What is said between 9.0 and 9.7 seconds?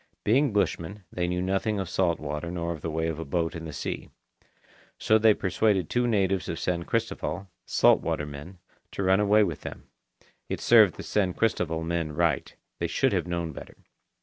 run away with